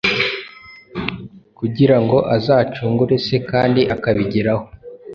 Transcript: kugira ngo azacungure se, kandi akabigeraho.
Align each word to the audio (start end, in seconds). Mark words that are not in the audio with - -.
kugira 1.57 1.97
ngo 2.03 2.17
azacungure 2.35 3.15
se, 3.25 3.37
kandi 3.51 3.81
akabigeraho. 3.95 4.65